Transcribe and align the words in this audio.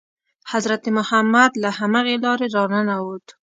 حضرت 0.51 0.83
محمد 0.97 1.51
له 1.63 1.69
همغې 1.79 2.15
لارې 2.25 2.47
را 2.55 2.63
ننووت. 2.73 3.25